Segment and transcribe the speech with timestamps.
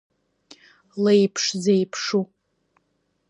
[1.03, 2.23] Леиԥш зеиԥшу.